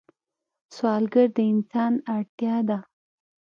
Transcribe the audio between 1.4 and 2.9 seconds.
انسان اړتیا ده